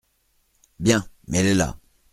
Bien! 0.79 1.07
mets-les 1.27 1.53
là. 1.53 1.77